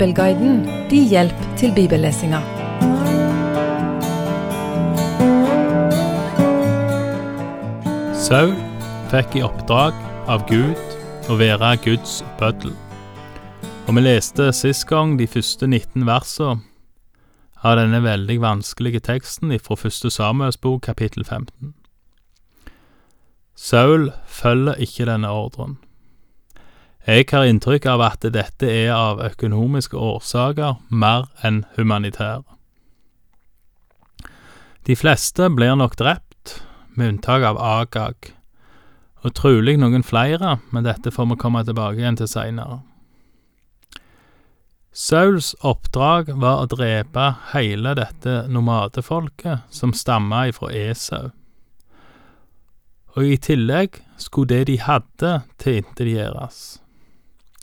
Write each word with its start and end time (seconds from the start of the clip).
Bibelguiden 0.00 0.62
din 0.90 1.08
hjelp 1.08 1.40
til 1.60 1.74
bibellesinga. 1.76 2.38
Saul 8.16 8.54
fikk 9.10 9.36
i 9.36 9.42
oppdrag 9.44 9.98
av 10.24 10.46
Gud 10.48 11.28
å 11.28 11.36
være 11.36 11.74
Guds 11.84 12.14
bøddel. 12.40 12.72
Og 13.90 13.98
vi 13.98 14.06
leste 14.06 14.48
sist 14.56 14.86
gang 14.88 15.18
de 15.20 15.28
første 15.28 15.68
19 15.68 16.08
versene 16.08 16.64
av 17.60 17.76
denne 17.76 18.00
veldig 18.00 18.38
vanskelige 18.40 19.04
teksten 19.04 19.52
fra 19.60 19.76
første 19.76 20.08
Samuels 20.08 20.56
bok, 20.56 20.80
kapittel 20.88 21.28
15. 21.28 21.74
Saul 23.52 24.14
følger 24.24 24.80
ikke 24.80 25.12
denne 25.12 25.28
ordren. 25.28 25.76
Jeg 27.08 27.30
har 27.32 27.46
inntrykk 27.48 27.86
av 27.88 28.02
at 28.04 28.24
dette 28.28 28.68
er 28.68 28.90
av 28.92 29.22
økonomiske 29.24 29.96
årsaker 29.96 30.76
mer 30.92 31.30
enn 31.40 31.62
humanitære. 31.78 32.44
De 34.84 34.96
fleste 34.96 35.48
blir 35.54 35.78
nok 35.80 35.96
drept, 35.96 36.60
med 36.92 37.14
unntak 37.14 37.46
av 37.46 37.56
Agag, 37.56 38.34
og 39.24 39.32
trolig 39.36 39.78
noen 39.80 40.04
flere, 40.04 40.58
men 40.70 40.84
dette 40.84 41.12
får 41.12 41.28
vi 41.30 41.38
komme 41.40 41.64
tilbake 41.64 42.02
igjen 42.02 42.20
til 42.20 42.28
seinere. 42.28 42.80
Sauls 44.92 45.54
oppdrag 45.64 46.32
var 46.42 46.64
å 46.64 46.68
drepe 46.68 47.30
hele 47.54 47.94
dette 47.96 48.42
nomadefolket 48.50 49.70
som 49.72 49.94
stamma 49.96 50.48
ifra 50.50 50.72
Esau. 50.74 51.30
Og 53.16 53.24
i 53.24 53.40
tillegg 53.40 54.02
skulle 54.20 54.52
det 54.52 54.66
de 54.68 54.78
hadde, 54.82 55.34
tilintetgjøres. 55.62 56.80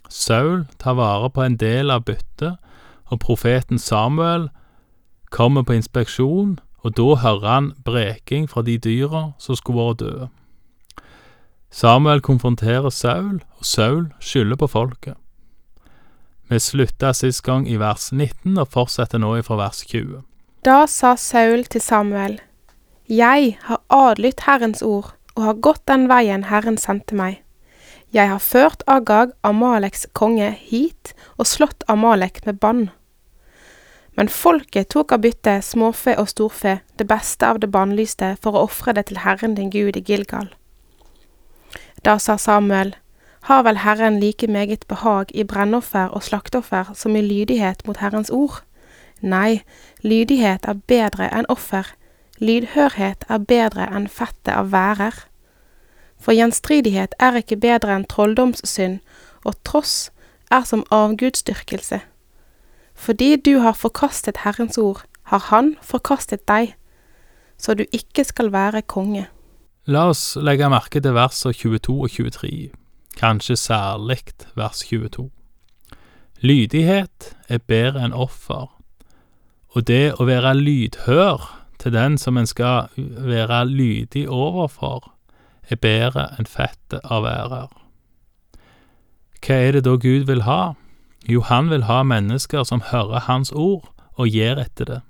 Saul 0.09 0.65
tar 0.79 0.93
vare 0.93 1.29
på 1.29 1.43
en 1.43 1.57
del 1.57 1.91
av 1.91 2.05
byttet, 2.05 2.57
og 3.07 3.19
profeten 3.19 3.79
Samuel 3.79 4.49
kommer 5.31 5.63
på 5.63 5.73
inspeksjon, 5.73 6.59
og 6.83 6.95
da 6.97 7.15
hører 7.23 7.47
han 7.47 7.71
breking 7.85 8.49
fra 8.49 8.61
de 8.61 8.77
dyra 8.77 9.31
som 9.39 9.55
skulle 9.55 9.83
vært 9.83 9.99
døde. 10.03 10.27
Samuel 11.71 12.21
konfronterer 12.21 12.89
Saul, 12.89 13.41
og 13.59 13.65
Saul 13.65 14.11
skylder 14.19 14.55
på 14.55 14.67
folket. 14.67 15.15
Vi 16.47 16.59
slutta 16.59 17.11
sist 17.13 17.43
gang 17.43 17.67
i 17.67 17.75
vers 17.75 18.11
19 18.13 18.55
og 18.57 18.69
fortsetter 18.71 19.19
nå 19.19 19.33
ifra 19.41 19.57
vers 19.59 19.83
20. 19.83 20.21
Da 20.63 20.85
sa 20.87 21.15
Saul 21.19 21.65
til 21.65 21.81
Samuel, 21.81 22.39
Jeg 23.09 23.57
har 23.63 23.81
adlydt 23.89 24.43
Herrens 24.47 24.81
ord 24.81 25.13
og 25.35 25.43
har 25.43 25.53
gått 25.53 25.83
den 25.87 26.07
veien 26.09 26.47
Herren 26.47 26.77
sendte 26.77 27.15
meg. 27.15 27.43
Jeg 28.17 28.31
har 28.31 28.39
ført 28.41 28.81
Agag, 28.87 29.35
Amaleks 29.43 30.07
konge, 30.17 30.49
hit 30.49 31.11
og 31.37 31.45
slått 31.45 31.83
Amalek 31.87 32.39
med 32.47 32.57
bann. 32.57 32.87
Men 34.17 34.31
folket 34.33 34.89
tok 34.89 35.13
av 35.13 35.21
byttet 35.21 35.65
småfe 35.67 36.15
og 36.17 36.31
storfe, 36.31 36.79
det 36.97 37.05
beste 37.11 37.45
av 37.45 37.59
det 37.61 37.69
bannlyste, 37.69 38.31
for 38.41 38.57
å 38.57 38.63
ofre 38.65 38.95
det 38.97 39.03
til 39.11 39.21
Herren 39.21 39.53
din 39.53 39.69
Gud 39.69 39.99
i 39.99 40.01
Gilgal. 40.01 40.49
Da 42.01 42.17
sa 42.17 42.39
Samuel, 42.41 42.95
har 43.51 43.61
vel 43.69 43.83
Herren 43.85 44.17
like 44.19 44.49
meget 44.49 44.87
behag 44.89 45.29
i 45.37 45.45
brennoffer 45.45 46.09
og 46.09 46.25
slakteoffer 46.25 46.95
som 46.97 47.15
i 47.15 47.21
lydighet 47.21 47.85
mot 47.85 48.01
Herrens 48.01 48.33
ord? 48.33 48.63
Nei, 49.21 49.61
lydighet 50.01 50.65
er 50.65 50.81
bedre 50.89 51.29
enn 51.29 51.45
offer, 51.53 51.93
lydhørhet 52.41 53.29
er 53.29 53.45
bedre 53.45 53.85
enn 53.93 54.09
fettet 54.09 54.55
av 54.57 54.73
værer. 54.73 55.27
For 56.19 56.35
gjenstridighet 56.35 57.15
er 57.19 57.37
ikke 57.39 57.59
bedre 57.61 57.95
enn 57.95 58.07
trolldomssynd, 58.09 58.99
og 59.45 59.55
tross 59.67 60.09
er 60.51 60.65
som 60.67 60.85
avgudsdyrkelse. 60.91 62.01
Fordi 62.97 63.35
du 63.35 63.59
har 63.59 63.77
forkastet 63.77 64.43
Herrens 64.43 64.77
ord, 64.77 65.03
har 65.23 65.39
Han 65.51 65.75
forkastet 65.81 66.47
deg, 66.47 66.75
så 67.57 67.73
du 67.73 67.85
ikke 67.91 68.23
skal 68.23 68.51
være 68.51 68.81
konge. 68.81 69.27
La 69.85 70.07
oss 70.09 70.35
legge 70.35 70.69
merke 70.69 71.01
til 71.01 71.13
versene 71.15 71.53
22 71.53 71.93
og 71.95 72.09
23, 72.11 72.69
kanskje 73.19 73.55
særlig 73.55 74.23
vers 74.55 74.83
22. 74.83 75.29
Lydighet 76.41 77.35
er 77.49 77.57
bedre 77.57 78.03
enn 78.05 78.13
offer, 78.13 78.67
og 79.75 79.87
det 79.87 80.13
å 80.19 80.27
være 80.27 80.53
lydhør 80.57 81.47
til 81.79 81.93
den 81.93 82.17
som 82.17 82.37
en 82.37 82.49
skal 82.49 82.89
være 82.97 83.65
lydig 83.69 84.27
overfor, 84.29 85.13
er 85.69 85.79
bedre 85.81 86.29
enn 86.37 86.47
fettet 86.49 87.03
av 87.03 87.27
ærer. 87.27 87.67
Hva 89.43 89.55
er 89.55 89.77
det 89.77 89.85
da 89.85 89.95
Gud 90.01 90.27
vil 90.27 90.43
ha? 90.47 90.73
Jo, 91.27 91.41
han 91.41 91.69
vil 91.69 91.83
ha 91.87 92.01
mennesker 92.03 92.63
som 92.63 92.81
hører 92.91 93.25
Hans 93.27 93.51
ord 93.51 93.89
og 94.15 94.31
gir 94.31 94.59
etter 94.59 94.89
det. 94.89 95.01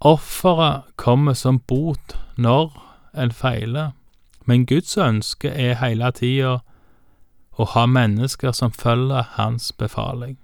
Offeret 0.00 0.84
kommer 0.96 1.34
som 1.34 1.58
bot 1.58 2.14
når 2.36 2.70
en 3.18 3.32
feiler, 3.32 3.90
men 4.46 4.66
Guds 4.66 4.96
ønske 4.96 5.50
er 5.50 5.80
hele 5.80 6.12
tida 6.14 6.60
å 7.58 7.66
ha 7.74 7.86
mennesker 7.90 8.54
som 8.54 8.70
følger 8.70 9.26
Hans 9.34 9.72
befaling. 9.72 10.36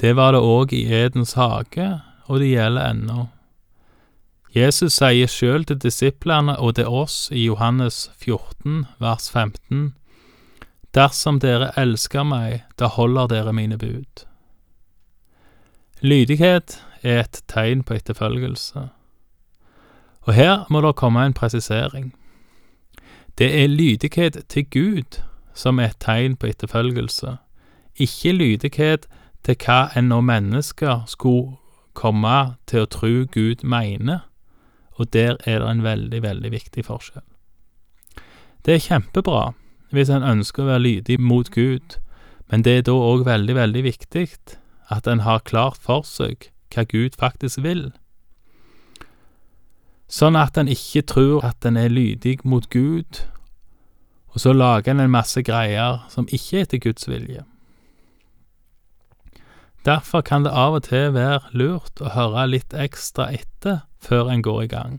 Det 0.00 0.14
var 0.16 0.32
det 0.32 0.40
òg 0.40 0.72
i 0.72 0.86
Edens 0.96 1.34
hage, 1.36 2.00
og 2.24 2.40
det 2.40 2.54
gjelder 2.54 2.94
ennå. 2.94 3.26
Jesus 4.54 4.96
sier 4.98 5.30
sjøl 5.30 5.64
til 5.64 5.78
disiplene 5.78 6.56
og 6.58 6.74
til 6.74 6.86
oss 6.90 7.28
i 7.30 7.44
Johannes 7.44 8.10
14, 8.18 8.86
vers 8.98 9.30
15, 9.30 9.94
Dersom 10.94 11.38
dere 11.38 11.70
elsker 11.78 12.24
meg, 12.26 12.64
da 12.74 12.88
holder 12.90 13.28
dere 13.30 13.52
mine 13.54 13.78
bud. 13.78 14.24
Lydighet 16.02 16.80
er 17.02 17.20
et 17.20 17.42
tegn 17.46 17.84
på 17.86 17.94
etterfølgelse. 17.94 18.88
Og 20.26 20.34
her 20.34 20.64
må 20.70 20.80
det 20.80 20.96
komme 20.96 21.22
en 21.24 21.34
presisering. 21.34 22.10
Det 23.38 23.62
er 23.62 23.68
lydighet 23.68 24.42
til 24.48 24.66
Gud 24.70 25.22
som 25.54 25.78
er 25.78 25.92
et 25.92 26.00
tegn 26.00 26.36
på 26.36 26.46
etterfølgelse, 26.46 27.36
ikke 27.96 28.32
lydighet 28.32 29.06
til 29.44 29.56
hva 29.64 29.80
enn 29.96 30.10
når 30.10 30.26
mennesker 30.26 31.04
skulle 31.06 31.56
komme 31.94 32.56
til 32.66 32.84
å 32.84 32.90
tro 32.90 33.12
Gud 33.30 33.64
mener, 33.64 34.26
og 35.00 35.08
der 35.16 35.38
er 35.48 35.62
det 35.62 35.68
en 35.70 35.82
veldig, 35.84 36.22
veldig 36.22 36.52
viktig 36.52 36.84
forskjell. 36.84 37.24
Det 38.66 38.76
er 38.76 38.84
kjempebra 38.84 39.52
hvis 39.90 40.12
en 40.12 40.26
ønsker 40.26 40.62
å 40.62 40.70
være 40.74 40.84
lydig 40.84 41.16
mot 41.24 41.48
Gud, 41.50 41.96
men 42.52 42.62
det 42.66 42.74
er 42.76 42.84
da 42.86 42.94
òg 42.94 43.24
veldig, 43.26 43.56
veldig 43.56 43.82
viktig 43.86 44.26
at 44.92 45.08
en 45.08 45.24
har 45.24 45.46
klart 45.48 45.80
for 45.80 46.04
seg 46.06 46.50
hva 46.74 46.84
Gud 46.90 47.16
faktisk 47.18 47.62
vil. 47.64 47.88
Sånn 50.10 50.36
at 50.38 50.58
en 50.58 50.70
ikke 50.70 51.06
tror 51.06 51.46
at 51.46 51.66
en 51.66 51.78
er 51.78 51.90
lydig 51.90 52.40
mot 52.44 52.66
Gud, 52.70 53.22
og 54.30 54.42
så 54.42 54.52
lager 54.54 54.92
en 54.92 55.00
en 55.06 55.10
masse 55.10 55.42
greier 55.42 56.04
som 56.10 56.28
ikke 56.30 56.58
er 56.60 56.66
etter 56.66 56.82
Guds 56.82 57.08
vilje. 57.08 57.44
Derfor 59.84 60.20
kan 60.20 60.44
det 60.44 60.52
av 60.52 60.76
og 60.76 60.82
til 60.88 61.14
være 61.14 61.54
lurt 61.56 62.02
å 62.04 62.12
høre 62.12 62.46
litt 62.50 62.74
ekstra 62.76 63.30
etter 63.32 63.80
før 64.00 64.28
en 64.32 64.42
går 64.44 64.62
i 64.64 64.68
gang. 64.68 64.98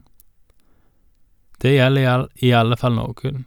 Det 1.62 1.76
gjelder 1.76 2.28
i 2.42 2.54
alle 2.58 2.78
fall 2.78 2.98
noen. 2.98 3.46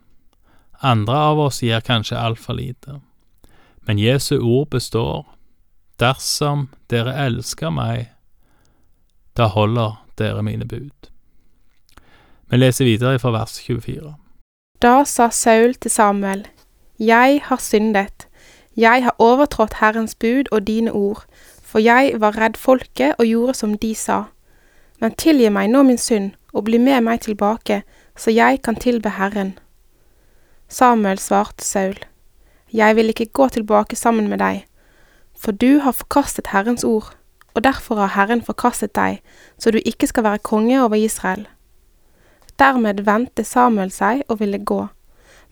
Andre 0.83 1.17
av 1.31 1.41
oss 1.49 1.63
gjør 1.63 1.83
kanskje 1.83 2.21
altfor 2.21 2.55
lite. 2.59 3.01
Men 3.87 3.99
Jesu 3.99 4.39
ord 4.39 4.71
består. 4.71 5.25
Dersom 5.99 6.69
dere 6.91 7.15
elsker 7.27 7.71
meg, 7.71 8.11
da 9.39 9.47
holder 9.51 9.99
dere 10.19 10.43
mine 10.43 10.67
bud. 10.67 11.11
Vi 12.51 12.59
leser 12.59 12.87
videre 12.87 13.19
fra 13.19 13.33
vers 13.35 13.59
24. 13.63 14.15
Da 14.83 15.05
sa 15.09 15.31
Saul 15.31 15.75
til 15.75 15.91
Samuel, 15.91 16.47
Jeg 16.99 17.41
har 17.45 17.59
syndet, 17.59 18.29
jeg 18.77 19.05
har 19.05 19.15
overtrådt 19.19 19.75
Herrens 19.81 20.15
bud 20.15 20.45
og 20.53 20.67
dine 20.67 20.93
ord, 20.93 21.25
for 21.63 21.79
jeg 21.79 22.15
var 22.21 22.39
redd 22.39 22.57
folket 22.57 23.15
og 23.19 23.27
gjorde 23.27 23.55
som 23.55 23.79
de 23.79 23.95
sa. 23.95 24.23
Men 25.01 25.15
tilgi 25.15 25.49
meg 25.51 25.71
nå 25.71 25.83
min 25.83 25.99
synd, 25.99 26.33
og 26.53 26.65
bli 26.65 26.79
med 26.79 27.01
meg 27.01 27.21
tilbake, 27.21 27.83
så 28.17 28.31
jeg 28.31 28.63
kan 28.63 28.77
tilbe 28.77 29.09
Herren. 29.19 29.59
Samuel 30.69 31.19
svarte 31.19 31.65
Saul, 31.65 31.99
Jeg 32.73 32.97
vil 32.97 33.09
ikke 33.09 33.27
gå 33.27 33.49
tilbake 33.49 33.97
sammen 33.97 34.29
med 34.29 34.39
deg, 34.39 34.67
for 35.39 35.53
du 35.53 35.79
har 35.79 35.93
forkastet 35.93 36.47
Herrens 36.47 36.85
ord, 36.85 37.17
og 37.55 37.65
derfor 37.65 37.95
har 37.95 38.15
Herren 38.15 38.43
forkastet 38.43 38.95
deg, 38.95 39.21
så 39.59 39.71
du 39.71 39.79
ikke 39.85 40.07
skal 40.07 40.25
være 40.25 40.39
konge 40.39 40.83
over 40.83 40.95
Israel. 40.95 41.49
Dermed 42.59 43.03
vendte 43.05 43.45
Samuel 43.45 43.91
seg 43.91 44.23
og 44.29 44.41
ville 44.41 44.59
gå, 44.59 44.87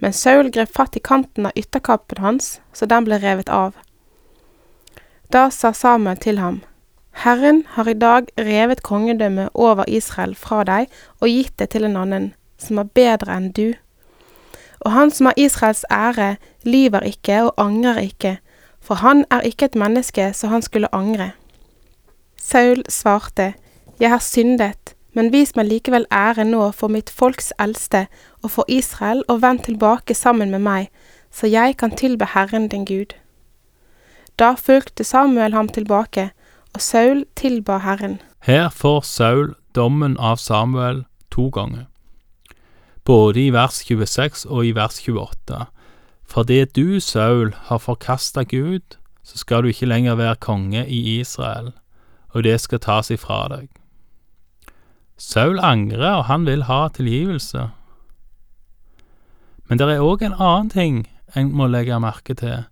men 0.02 0.12
Saul 0.12 0.50
grep 0.50 0.72
fatt 0.74 0.96
i 0.98 1.00
kanten 1.00 1.46
av 1.46 1.54
ytterkappen 1.54 2.18
hans, 2.18 2.56
så 2.74 2.88
den 2.90 3.06
ble 3.06 3.20
revet 3.22 3.48
av. 3.48 3.76
Da 5.30 5.46
sa 5.54 5.70
Samuel 5.72 6.18
til 6.18 6.40
ham, 6.42 6.60
Herren 7.22 7.62
har 7.76 7.88
i 7.88 7.94
dag 7.94 8.26
revet 8.40 8.82
kongedømmet 8.82 9.52
over 9.54 9.86
Israel 9.86 10.34
fra 10.34 10.64
deg 10.66 10.90
og 11.20 11.28
gitt 11.30 11.54
det 11.60 11.70
til 11.70 11.86
en 11.86 11.96
annen, 12.00 12.32
som 12.58 12.80
er 12.82 12.90
bedre 12.98 13.36
enn 13.36 13.52
du. 13.54 13.74
Og 14.82 14.90
han 14.90 15.12
som 15.14 15.30
har 15.30 15.38
Israels 15.38 15.84
ære, 15.86 16.36
lyver 16.66 17.06
ikke 17.06 17.38
og 17.46 17.54
angrer 17.62 18.02
ikke, 18.02 18.38
for 18.82 18.98
han 19.04 19.22
er 19.30 19.46
ikke 19.46 19.70
et 19.70 19.78
menneske 19.78 20.32
så 20.34 20.50
han 20.50 20.66
skulle 20.66 20.90
angre. 20.90 21.30
Saul 22.36 22.82
svarte, 22.88 23.54
Jeg 24.00 24.10
har 24.10 24.18
syndet, 24.18 24.96
men 25.12 25.32
vis 25.32 25.54
meg 25.56 25.68
likevel 25.68 26.06
ære 26.12 26.44
nå 26.48 26.70
for 26.76 26.92
mitt 26.92 27.10
folks 27.10 27.52
eldste 27.60 28.06
og 28.42 28.50
for 28.56 28.68
Israel, 28.68 29.22
og 29.28 29.42
vend 29.42 29.64
tilbake 29.66 30.14
sammen 30.14 30.50
med 30.50 30.64
meg, 30.64 30.88
så 31.32 31.46
jeg 31.46 31.76
kan 31.76 31.96
tilbe 31.96 32.28
Herren 32.34 32.68
din 32.68 32.84
Gud. 32.84 33.14
Da 34.38 34.54
fulgte 34.54 35.04
Samuel 35.04 35.52
ham 35.52 35.68
tilbake, 35.68 36.30
og 36.74 36.80
Saul 36.80 37.24
tilba 37.36 37.78
Herren. 37.78 38.20
Her 38.42 38.68
får 38.68 39.00
Saul 39.00 39.54
dommen 39.74 40.16
av 40.18 40.36
Samuel 40.36 41.04
to 41.30 41.48
ganger, 41.48 41.84
både 43.04 43.46
i 43.46 43.50
vers 43.52 43.84
26 43.84 44.46
og 44.48 44.66
i 44.66 44.72
vers 44.76 44.98
28. 45.08 45.66
Fordi 46.24 46.64
du, 46.64 47.00
Saul, 47.00 47.52
har 47.68 47.78
forkasta 47.78 48.42
Gud, 48.42 48.96
så 49.22 49.38
skal 49.38 49.62
du 49.62 49.68
ikke 49.68 49.86
lenger 49.86 50.14
være 50.14 50.36
konge 50.40 50.86
i 50.88 51.20
Israel, 51.20 51.72
og 52.28 52.44
det 52.44 52.60
skal 52.60 52.80
tas 52.80 53.10
ifra 53.10 53.44
deg. 53.52 53.68
Saul 55.22 55.60
angrer, 55.62 56.18
og 56.18 56.26
han 56.26 56.46
vil 56.48 56.64
ha 56.66 56.88
tilgivelse. 56.90 57.68
Men 59.70 59.78
det 59.78 59.86
er 59.88 60.02
òg 60.02 60.24
en 60.26 60.34
annen 60.34 60.72
ting 60.72 60.96
en 61.38 61.52
må 61.56 61.68
legge 61.70 62.00
merke 62.02 62.34
til, 62.36 62.66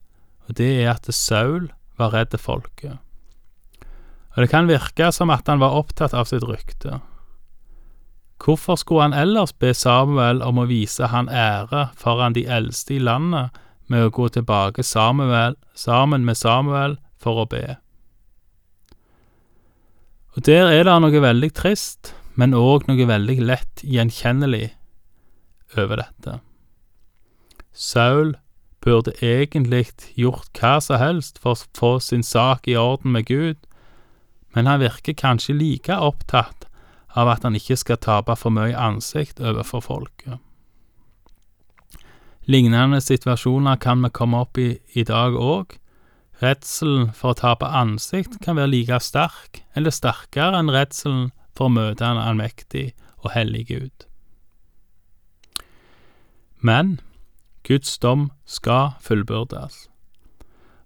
og 0.48 0.58
det 0.58 0.68
er 0.82 0.90
at 0.96 1.06
Saul 1.14 1.70
var 2.00 2.12
redd 2.16 2.34
folket. 2.42 2.98
Og 4.34 4.42
det 4.42 4.50
kan 4.50 4.68
virke 4.68 5.10
som 5.14 5.30
at 5.30 5.48
han 5.48 5.62
var 5.62 5.78
opptatt 5.78 6.14
av 6.16 6.28
sitt 6.28 6.44
rykte. 6.46 7.00
Hvorfor 8.40 8.78
skulle 8.80 9.08
han 9.08 9.16
ellers 9.16 9.52
be 9.52 9.72
Samuel 9.76 10.42
om 10.42 10.60
å 10.60 10.68
vise 10.68 11.10
han 11.12 11.28
ære 11.28 11.90
foran 11.98 12.34
de 12.36 12.46
eldste 12.48 12.96
i 12.96 13.02
landet 13.02 13.56
med 13.90 14.06
å 14.06 14.14
gå 14.14 14.30
tilbake 14.32 14.84
Samuel, 14.86 15.58
sammen 15.74 16.24
med 16.24 16.38
Samuel 16.40 16.96
for 17.20 17.42
å 17.44 17.48
be? 17.50 17.76
Og 20.36 20.46
der 20.46 20.70
er 20.70 20.86
det 20.86 21.00
noe 21.02 21.20
veldig 21.20 21.50
trist, 21.56 22.14
men 22.34 22.54
òg 22.56 22.86
noe 22.88 23.08
veldig 23.08 23.40
lett 23.42 23.82
gjenkjennelig 23.82 24.70
over 25.78 26.02
dette. 26.02 26.38
Saul 27.72 28.36
burde 28.80 29.12
egentlig 29.22 29.90
gjort 30.16 30.56
hva 30.58 30.78
som 30.82 31.00
helst 31.00 31.38
for 31.42 31.56
å 31.56 31.64
få 31.76 31.92
sin 32.02 32.24
sak 32.26 32.68
i 32.68 32.76
orden 32.78 33.12
med 33.16 33.28
Gud, 33.28 33.58
men 34.54 34.66
han 34.66 34.82
virker 34.82 35.14
kanskje 35.14 35.58
like 35.58 35.94
opptatt 35.94 36.66
av 37.18 37.28
at 37.30 37.44
han 37.46 37.58
ikke 37.58 37.78
skal 37.78 38.00
tape 38.02 38.36
for 38.38 38.54
mye 38.54 38.76
ansikt 38.76 39.42
overfor 39.42 39.82
folket. 39.84 40.38
Lignende 42.50 42.98
situasjoner 43.02 43.78
kan 43.78 44.02
vi 44.02 44.10
komme 44.10 44.40
opp 44.42 44.58
i 44.58 44.72
i 44.98 45.04
dag 45.06 45.36
òg. 45.38 45.76
Redselen 46.40 47.10
for 47.14 47.34
å 47.34 47.38
tape 47.38 47.68
ansikt 47.68 48.38
kan 48.42 48.56
være 48.56 48.72
like 48.72 48.98
sterk, 49.04 49.60
eller 49.76 49.94
sterkere 49.94 50.58
enn 50.58 50.72
redselen 50.72 51.28
for 51.60 51.68
å 51.68 51.74
møte 51.76 52.06
en 52.08 52.16
allmektig 52.16 52.94
og 53.20 53.34
hellig 53.34 53.66
Gud. 53.68 54.06
Men 56.64 57.00
Guds 57.68 57.98
dom 58.00 58.30
skal 58.48 58.94
fullbyrdes. 59.04 59.90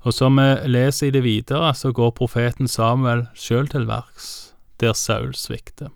Og 0.02 0.12
som 0.12 0.36
vi 0.36 0.50
leser 0.66 1.06
i 1.06 1.14
det 1.14 1.22
videre, 1.22 1.70
så 1.78 1.94
går 1.94 2.16
profeten 2.18 2.68
Samuel 2.68 3.28
sjøl 3.38 3.70
til 3.70 3.86
verks, 3.86 4.54
der 4.82 4.98
Saul 4.98 5.30
svikter. 5.38 5.94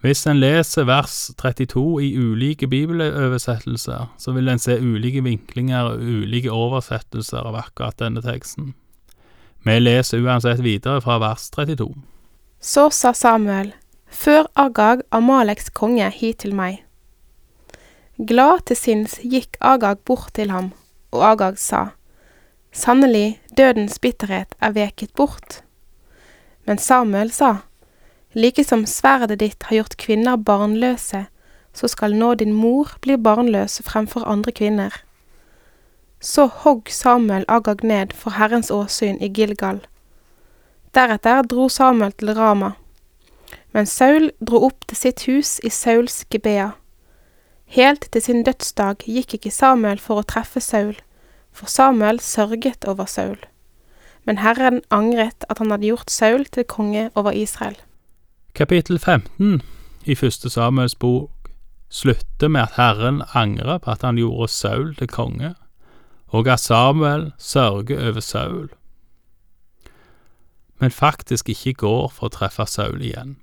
Hvis 0.00 0.24
en 0.30 0.40
leser 0.40 0.86
vers 0.88 1.30
32 1.36 1.84
i 2.06 2.12
ulike 2.16 2.68
bibeloversettelser, 2.70 4.08
så 4.16 4.32
vil 4.32 4.48
en 4.48 4.62
se 4.62 4.80
ulike 4.80 5.20
vinklinger 5.26 5.92
og 5.92 6.02
ulike 6.02 6.54
oversettelser 6.54 7.44
av 7.50 7.58
akkurat 7.66 7.98
denne 8.00 8.22
teksten. 8.24 8.72
Vi 9.66 9.78
leser 9.78 10.22
uansett 10.22 10.62
videre 10.64 11.02
fra 11.02 11.18
vers 11.20 11.50
32. 11.50 11.90
Så 12.60 12.90
sa 12.90 13.12
Samuel, 13.12 13.74
Før 14.10 14.46
Agag, 14.56 15.00
Amaleks 15.10 15.68
konge, 15.70 16.10
hit 16.10 16.38
til 16.42 16.54
meg. 16.58 16.82
Glad 18.18 18.64
til 18.66 18.76
sinns 18.76 19.14
gikk 19.22 19.54
Agag 19.60 20.00
bort 20.02 20.32
til 20.34 20.50
ham, 20.50 20.72
og 21.14 21.22
Agag 21.22 21.58
sa, 21.58 21.84
Sannelig, 22.72 23.38
dødens 23.56 23.98
bitterhet 23.98 24.56
er 24.60 24.74
veket 24.74 25.14
bort. 25.14 25.62
Men 26.66 26.78
Samuel 26.78 27.30
sa, 27.30 27.56
Like 28.34 28.64
som 28.64 28.86
sverdet 28.86 29.38
ditt 29.38 29.62
har 29.62 29.76
gjort 29.76 29.96
kvinner 29.96 30.36
barnløse, 30.36 31.26
så 31.72 31.88
skal 31.88 32.14
nå 32.14 32.34
din 32.34 32.52
mor 32.52 32.90
bli 33.00 33.16
barnløs 33.16 33.78
fremfor 33.86 34.26
andre 34.26 34.52
kvinner. 34.52 34.90
Så 36.20 36.46
hogg 36.46 36.90
Samuel 36.90 37.44
Agag 37.48 37.84
ned 37.84 38.12
for 38.14 38.34
Herrens 38.34 38.70
åsyn 38.70 39.22
i 39.22 39.28
Gilgal. 39.28 39.78
Deretter 40.94 41.42
dro 41.42 41.68
Samuel 41.68 42.12
til 42.12 42.32
Rama. 42.34 42.72
Men 43.72 43.86
Saul 43.86 44.30
dro 44.40 44.64
opp 44.66 44.86
til 44.88 44.96
sitt 44.96 45.24
hus 45.28 45.58
i 45.64 45.70
Sauls 45.70 46.24
Gibea. 46.30 46.70
Helt 47.68 48.08
til 48.12 48.22
sin 48.24 48.44
dødsdag 48.44 49.04
gikk 49.04 49.34
ikke 49.36 49.52
Samuel 49.52 50.00
for 50.00 50.20
å 50.20 50.26
treffe 50.26 50.60
Saul, 50.64 50.96
for 51.52 51.68
Samuel 51.68 52.20
sørget 52.24 52.88
over 52.88 53.04
Saul. 53.04 53.38
Men 54.24 54.40
Herren 54.40 54.80
angret 54.90 55.44
at 55.48 55.60
han 55.60 55.70
hadde 55.70 55.90
gjort 55.90 56.10
Saul 56.10 56.46
til 56.48 56.64
konge 56.64 57.10
over 57.14 57.36
Israel. 57.36 57.76
Kapittel 58.54 58.98
15 58.98 59.60
i 60.08 60.14
første 60.16 60.50
Samuels 60.50 60.94
bok 60.94 61.52
slutter 61.90 62.48
med 62.48 62.60
at 62.60 62.76
Herren 62.76 63.22
angrer 63.34 63.78
på 63.78 63.90
at 63.90 64.02
han 64.02 64.16
gjorde 64.16 64.48
Saul 64.48 64.94
til 64.96 65.08
konge, 65.08 65.54
og 66.28 66.48
at 66.48 66.60
Samuel 66.60 67.32
sørger 67.38 68.08
over 68.08 68.20
Saul, 68.20 68.68
men 70.78 70.90
faktisk 70.94 71.48
ikke 71.48 71.74
går 71.82 72.08
for 72.14 72.28
å 72.28 72.34
treffe 72.34 72.66
Saul 72.66 73.02
igjen. 73.02 73.36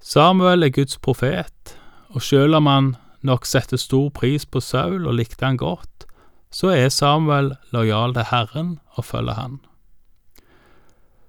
Samuel 0.00 0.64
er 0.64 0.72
Guds 0.72 0.98
profet, 0.98 1.76
og 2.08 2.22
selv 2.22 2.56
om 2.56 2.66
han 2.70 2.96
nok 3.20 3.46
setter 3.46 3.76
stor 3.76 4.08
pris 4.14 4.46
på 4.46 4.62
Saul 4.64 5.06
og 5.06 5.18
likte 5.18 5.44
han 5.44 5.58
godt, 5.60 6.06
så 6.50 6.72
er 6.72 6.88
Samuel 6.88 7.56
lojal 7.74 8.14
til 8.16 8.28
Herren 8.30 8.70
og 8.96 9.04
følger 9.04 9.36
han. 9.36 9.58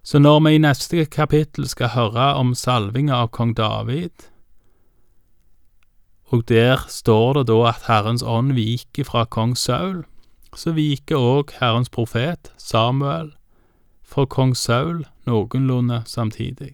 Så 0.04 0.20
når 0.20 0.40
vi 0.46 0.54
i 0.56 0.62
neste 0.64 1.06
kapittel 1.06 1.68
skal 1.68 1.92
høre 1.94 2.34
om 2.40 2.54
salvinga 2.56 3.18
av 3.26 3.34
kong 3.36 3.52
David, 3.58 4.30
og 6.30 6.46
der 6.48 6.86
står 6.88 7.40
det 7.40 7.50
da 7.50 7.58
at 7.74 7.90
Herrens 7.90 8.24
ånd 8.24 8.54
viker 8.54 9.06
fra 9.06 9.26
kong 9.26 9.58
Saul, 9.58 10.06
så 10.56 10.72
viker 10.78 11.18
òg 11.18 11.52
Herrens 11.60 11.92
profet 11.94 12.54
Samuel 12.58 13.34
fra 14.10 14.26
kong 14.26 14.56
Saul 14.58 15.04
noenlunde 15.30 16.02
samtidig. 16.10 16.74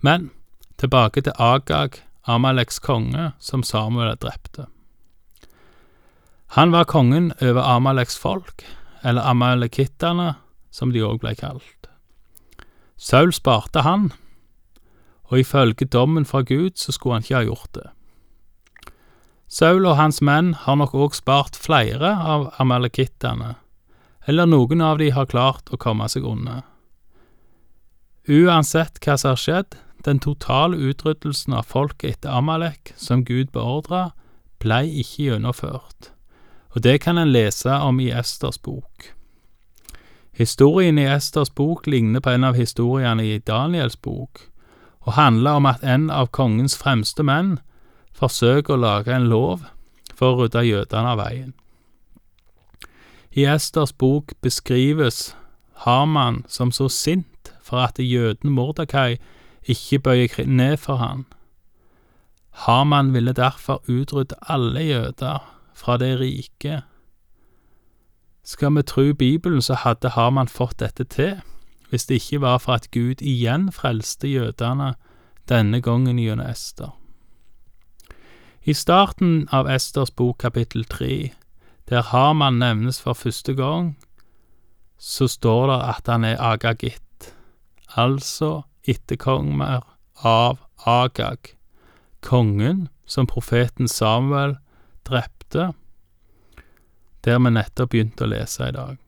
Men 0.00 0.30
tilbake 0.78 1.24
til 1.26 1.34
Agag, 1.38 2.02
Amaleks 2.26 2.78
konge, 2.78 3.32
som 3.38 3.62
Samuel 3.62 4.16
drepte. 4.22 4.66
Han 6.54 6.72
var 6.72 6.84
kongen 6.84 7.32
over 7.42 7.62
Amaleks 7.62 8.18
folk, 8.18 8.62
eller 9.02 9.22
amalekittene, 9.22 10.34
som 10.70 10.92
de 10.92 11.02
òg 11.02 11.20
ble 11.22 11.34
kalt. 11.38 11.90
Saul 12.96 13.32
sparte 13.34 13.82
han, 13.82 14.12
og 15.26 15.40
ifølge 15.42 15.88
dommen 15.90 16.24
fra 16.24 16.42
Gud 16.46 16.78
så 16.78 16.92
skulle 16.92 17.18
han 17.18 17.26
ikke 17.26 17.36
ha 17.36 17.44
gjort 17.48 17.74
det. 17.74 17.88
Saul 19.48 19.86
og 19.86 19.96
hans 19.98 20.22
menn 20.22 20.54
har 20.54 20.78
nok 20.78 20.94
òg 20.94 21.14
spart 21.14 21.58
flere 21.58 22.14
av 22.18 22.50
amalekittene, 22.62 23.54
eller 24.26 24.46
noen 24.46 24.82
av 24.82 24.98
de 24.98 25.10
har 25.14 25.30
klart 25.30 25.70
å 25.70 25.78
komme 25.78 26.08
seg 26.10 26.26
unna. 26.26 26.62
Uansett 28.26 28.98
hva 29.04 29.14
som 29.18 29.34
har 29.34 29.40
skjedd, 29.40 29.76
den 30.06 30.18
totale 30.22 30.76
utryddelsen 30.76 31.54
av 31.54 31.66
folket 31.70 32.16
etter 32.16 32.34
Amalek, 32.34 32.92
som 32.98 33.24
Gud 33.26 33.52
beordra, 33.54 34.10
blei 34.62 34.88
ikke 35.02 35.30
gjennomført, 35.30 36.10
og 36.74 36.82
det 36.82 37.00
kan 37.04 37.18
en 37.18 37.32
lese 37.32 37.70
om 37.70 38.00
i 38.02 38.10
Esters 38.14 38.58
bok. 38.62 39.12
Historien 40.36 40.98
i 40.98 41.06
Esters 41.08 41.50
bok 41.54 41.86
ligner 41.86 42.20
på 42.20 42.34
en 42.34 42.44
av 42.44 42.58
historiene 42.58 43.24
i 43.24 43.38
Daniels 43.38 43.96
bok, 43.96 44.42
og 45.06 45.14
handler 45.14 45.60
om 45.60 45.70
at 45.70 45.84
en 45.86 46.10
av 46.10 46.32
kongens 46.34 46.74
fremste 46.76 47.22
menn 47.22 47.56
forsøker 48.16 48.74
å 48.74 48.82
lage 48.82 49.14
en 49.14 49.30
lov 49.30 49.62
for 50.16 50.34
å 50.34 50.42
rydde 50.42 50.66
jødene 50.66 51.14
av 51.14 51.22
veien. 51.22 51.54
I 53.36 53.44
Esters 53.44 53.92
bok 53.92 54.32
beskrives 54.40 55.36
Haman 55.84 56.44
som 56.48 56.70
så 56.72 56.88
sint 56.88 57.52
for 57.60 57.82
at 57.84 57.98
jøden 58.00 58.50
Mordekai 58.50 59.18
ikke 59.68 59.98
bøyer 59.98 60.46
ned 60.46 60.76
for 60.76 60.96
han. 60.96 61.26
Haman 62.64 63.12
ville 63.12 63.32
derfor 63.32 63.82
utrydde 63.88 64.34
alle 64.48 64.80
jøder 64.80 65.60
fra 65.74 65.96
det 65.96 66.20
rike. 66.20 66.82
Skal 68.44 68.74
vi 68.74 68.82
tro 68.82 69.12
Bibelen, 69.12 69.62
så 69.62 69.74
hadde 69.74 70.08
Haman 70.08 70.48
fått 70.48 70.80
dette 70.80 71.04
til, 71.04 71.40
hvis 71.90 72.06
det 72.06 72.14
ikke 72.14 72.40
var 72.40 72.58
for 72.58 72.72
at 72.72 72.90
Gud 72.90 73.20
igjen 73.20 73.72
frelste 73.72 74.28
jødene, 74.28 74.94
denne 75.48 75.80
gangen 75.80 76.18
gjennom 76.18 76.48
Ester. 76.48 76.96
I 78.64 78.72
starten 78.72 79.48
av 79.52 79.68
Esters 79.68 80.10
bok 80.10 80.38
kapittel 80.38 80.84
tre, 80.84 81.34
der 81.88 82.02
Haman 82.12 82.58
nevnes 82.58 83.00
for 83.00 83.14
første 83.14 83.54
gang, 83.54 83.96
så 84.98 85.28
står 85.28 85.66
det 85.70 85.80
at 85.88 86.06
han 86.06 86.24
er 86.24 86.40
Agagitt, 86.42 87.34
altså 87.96 88.62
etterkonger 88.84 89.84
av 90.24 90.58
Agag, 90.86 91.56
kongen 92.20 92.88
som 93.06 93.26
profeten 93.26 93.88
Samuel 93.88 94.56
drepte, 95.06 95.72
der 97.24 97.38
vi 97.38 97.50
nettopp 97.50 97.90
begynte 97.90 98.26
å 98.26 98.30
lese 98.30 98.68
i 98.68 98.74
dag. 98.74 98.98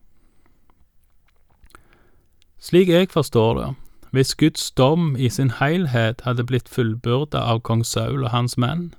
Slik 2.59 2.89
jeg 2.91 3.11
forstår 3.11 3.55
det, 3.59 3.69
hvis 4.11 4.35
Guds 4.35 4.71
dom 4.71 5.17
i 5.17 5.29
sin 5.29 5.51
helhet 5.59 6.23
hadde 6.27 6.47
blitt 6.47 6.69
fullbyrda 6.69 7.39
av 7.39 7.61
kong 7.63 7.85
Saul 7.85 8.25
og 8.25 8.33
hans 8.33 8.57
menn, 8.59 8.93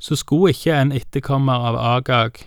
så 0.00 0.16
skulle 0.16 0.52
ikke 0.52 0.74
en 0.74 0.92
etterkommer 0.92 1.68
av 1.70 1.78
Agag 1.78 2.44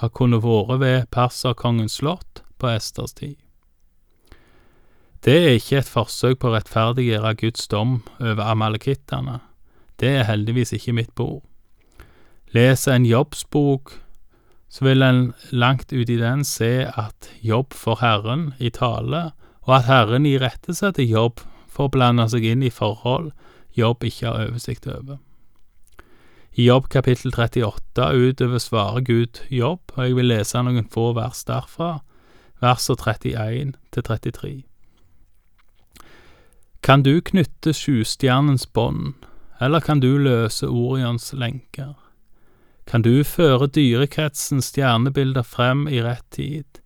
ha 0.00 0.10
kunnet 0.10 0.42
vært 0.44 0.80
ved 0.82 1.08
perserkongens 1.14 2.00
slott 2.00 2.42
på 2.58 2.70
Esters 2.72 3.14
tid. 3.14 3.36
Det 5.24 5.34
er 5.40 5.56
ikke 5.56 5.80
et 5.80 5.88
forsøk 5.88 6.40
på 6.42 6.50
å 6.50 6.54
rettferdiggjøre 6.58 7.34
Guds 7.40 7.68
dom 7.72 8.02
over 8.20 8.44
amalekittene, 8.44 9.38
det 10.00 10.10
er 10.18 10.26
heldigvis 10.28 10.74
ikke 10.76 10.92
mitt 10.92 11.14
bord. 11.16 11.44
Leser 12.52 12.96
en 12.96 13.06
jobbsbok, 13.06 13.94
så 14.68 14.84
vil 14.84 15.02
en 15.06 15.32
langt 15.54 15.92
ut 15.94 16.10
i 16.10 16.18
den 16.18 16.44
se 16.44 16.84
at 16.84 17.30
jobb 17.40 17.72
for 17.72 18.02
Herren 18.02 18.52
i 18.58 18.70
tale, 18.74 19.30
og 19.64 19.78
at 19.78 19.88
Herren 19.88 20.26
irettesetter 20.28 21.06
jobb 21.06 21.40
for 21.70 21.88
å 21.88 21.94
blande 21.94 22.26
seg 22.30 22.44
inn 22.44 22.62
i 22.66 22.74
forhold 22.74 23.32
jobb 23.74 24.04
ikke 24.06 24.28
har 24.28 24.48
oversikt 24.48 24.86
over. 24.90 25.18
I 26.56 26.64
Jobb 26.64 26.88
kapittel 26.88 27.32
38 27.32 28.12
utover 28.14 28.58
svarer 28.58 29.00
Gud 29.00 29.40
jobb, 29.50 29.80
og 29.94 30.04
jeg 30.06 30.14
vil 30.14 30.28
lese 30.30 30.60
noen 30.62 30.84
få 30.86 31.08
vers 31.16 31.40
derfra, 31.48 31.96
verser 32.62 32.94
31 32.94 33.72
til 33.90 34.04
33. 34.06 34.50
Kan 36.86 37.02
du 37.02 37.18
knytte 37.26 37.74
sjustjernens 37.74 38.68
bånd, 38.70 39.16
eller 39.58 39.82
kan 39.82 39.98
du 39.98 40.14
løse 40.14 40.70
Orions 40.70 41.32
lenker? 41.34 41.96
Kan 42.86 43.02
du 43.02 43.24
føre 43.26 43.66
dyrekretsens 43.66 44.70
stjernebilder 44.70 45.42
frem 45.42 45.88
i 45.88 45.98
rett 46.06 46.28
tid, 46.30 46.78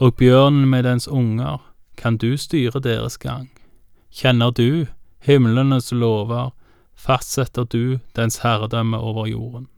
og 0.00 0.16
bjørnen 0.16 0.64
med 0.72 0.88
dens 0.88 1.08
unger, 1.08 1.60
kan 2.00 2.16
du 2.16 2.38
styre 2.40 2.80
deres 2.80 3.20
gang? 3.20 3.50
Kjenner 4.08 4.56
du 4.56 4.86
himlenes 5.20 5.92
lover, 5.92 6.54
fastsetter 6.94 7.64
du 7.64 7.98
dens 8.16 8.42
herredømme 8.42 8.98
over 8.98 9.26
jorden. 9.26 9.68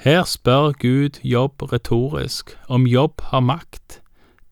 Her 0.00 0.24
spør 0.24 0.72
Gud 0.72 1.20
Jobb 1.22 1.62
retorisk 1.72 2.56
om 2.68 2.86
Jobb 2.86 3.20
har 3.20 3.42
makt 3.44 4.00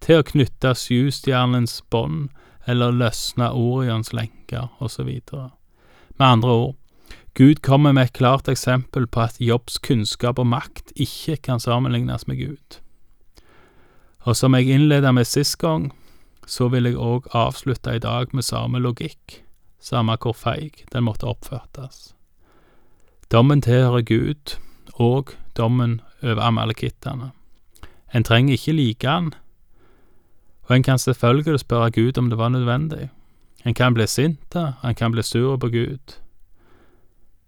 til 0.04 0.20
å 0.20 0.26
knytte 0.28 0.74
sjustjernens 0.76 1.80
bånd 1.90 2.28
eller 2.68 2.92
løsne 2.92 3.48
Orions 3.56 4.12
lenker, 4.12 4.68
osv. 4.78 5.08
Med 5.08 6.26
andre 6.26 6.50
ord, 6.52 6.76
Gud 7.34 7.62
kommer 7.64 7.92
med 7.96 8.10
et 8.10 8.12
klart 8.18 8.48
eksempel 8.48 9.06
på 9.06 9.24
at 9.24 9.40
Jobbs 9.40 9.78
kunnskap 9.78 10.38
og 10.38 10.50
makt 10.52 10.92
ikke 10.96 11.38
kan 11.48 11.60
sammenlignes 11.60 12.26
med 12.28 12.42
Gud. 12.44 12.80
Og 14.28 14.36
som 14.36 14.52
jeg 14.54 14.68
innleda 14.68 15.12
med 15.16 15.24
sist 15.24 15.56
gang, 15.58 15.92
så 16.46 16.68
vil 16.68 16.90
jeg 16.90 17.00
òg 17.00 17.28
avslutte 17.32 17.96
i 17.96 18.02
dag 18.02 18.34
med 18.36 18.44
samme 18.44 18.80
logikk 18.84 19.42
samme 19.80 20.16
hvor 20.20 20.36
feig 20.36 20.84
den 20.92 21.04
måtte 21.04 21.26
oppfattes. 21.26 22.14
Dommen 23.32 23.62
tilhører 23.62 24.02
Gud, 24.02 24.56
og 24.94 25.34
dommen 25.56 26.00
over 26.22 26.40
amalekittene. 26.42 27.30
En 28.14 28.24
trenger 28.24 28.56
ikke 28.56 28.72
like 28.72 29.08
han, 29.08 29.34
og 30.68 30.76
en 30.76 30.82
kan 30.82 30.98
selvfølgelig 30.98 31.60
spørre 31.60 31.90
Gud 31.90 32.18
om 32.18 32.30
det 32.30 32.38
var 32.38 32.48
nødvendig. 32.48 33.08
En 33.64 33.74
kan 33.74 33.94
bli 33.94 34.06
sint, 34.06 34.56
en 34.56 34.94
kan 34.94 35.12
bli 35.12 35.22
sur 35.22 35.56
på 35.56 35.68
Gud. 35.68 36.18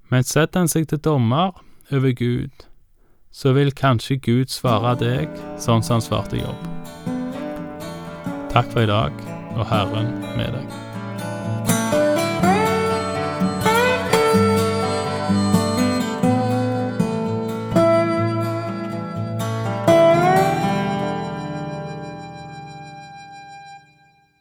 Men 0.08 0.24
setter 0.24 0.60
en 0.60 0.68
seg 0.68 0.88
til 0.88 0.98
dommer 0.98 1.62
over 1.92 2.12
Gud, 2.12 2.66
så 3.32 3.52
vil 3.52 3.72
kanskje 3.72 4.16
Gud 4.16 4.50
svare 4.50 4.96
deg 4.98 5.40
sånn 5.58 5.86
som 5.86 5.98
han 6.00 6.06
svarte 6.06 6.42
Jobb. 6.42 6.68
Takk 8.50 8.72
for 8.72 8.82
i 8.82 8.90
dag, 8.90 9.14
og 9.54 9.66
Herren 9.70 10.14
med 10.36 10.56
deg. 10.58 10.89